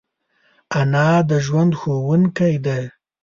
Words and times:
انا 0.79 1.09
د 1.29 1.31
ژوند 1.45 1.71
ښوونکی 1.79 2.55
ده 2.65 2.79